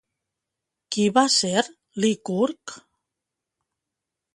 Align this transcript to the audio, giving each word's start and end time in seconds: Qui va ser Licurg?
Qui 0.95 1.05
va 1.19 1.25
ser 1.35 1.63
Licurg? 2.05 2.77